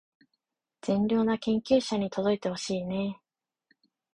[0.81, 3.81] 善良な研究者に届いてほしいねー